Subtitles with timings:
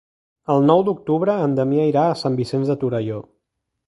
[0.51, 3.21] El nou d'octubre en Damià irà a Sant Vicenç de Torelló.